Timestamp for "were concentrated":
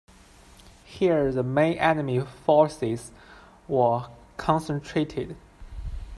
3.67-5.35